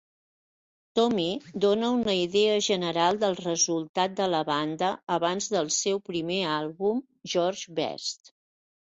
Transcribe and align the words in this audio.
"Tommy" 0.99 1.25
dona 1.65 1.89
una 1.97 2.13
idea 2.19 2.53
general 2.67 3.19
del 3.23 3.35
resultat 3.41 4.15
de 4.19 4.29
la 4.35 4.39
banda 4.47 4.89
abans 5.17 5.51
del 5.57 5.69
seu 5.75 6.01
primer 6.07 6.39
àlbum 6.55 7.03
"George 7.35 7.77
Best". 7.81 8.33